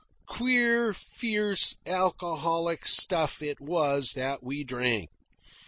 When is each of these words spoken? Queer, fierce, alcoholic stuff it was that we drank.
Queer, 0.25 0.93
fierce, 0.95 1.75
alcoholic 1.85 2.87
stuff 2.87 3.39
it 3.39 3.59
was 3.61 4.13
that 4.13 4.41
we 4.41 4.63
drank. 4.63 5.11